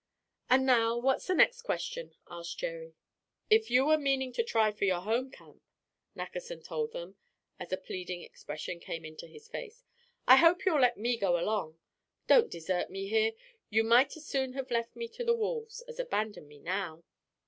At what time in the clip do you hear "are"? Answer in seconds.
3.89-3.99